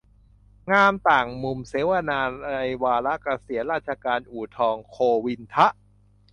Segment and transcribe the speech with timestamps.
[0.73, 2.51] งามต่างมุม: เสวนาใน
[2.83, 5.67] วาระเกษียณราชการ อู่ทอง โฆวินทะ